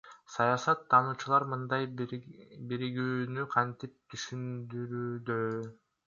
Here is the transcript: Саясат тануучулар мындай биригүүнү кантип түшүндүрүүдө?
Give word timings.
Саясат 0.35 0.79
тануучулар 0.93 1.43
мындай 1.49 1.83
биригүүнү 2.71 3.45
кантип 3.51 3.93
түшүндүрүүдө? 4.15 5.37